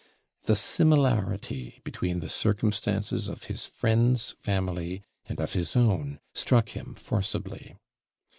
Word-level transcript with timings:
The 0.47 0.55
similarity 0.55 1.79
between 1.83 2.21
the 2.21 2.27
circumstances 2.29 3.27
of 3.27 3.43
his 3.43 3.67
friend's 3.67 4.31
family 4.31 5.03
and 5.29 5.39
of 5.39 5.53
his 5.53 5.75
own 5.75 6.19
struck 6.33 6.69
him 6.69 6.95
forcibly. 6.95 7.75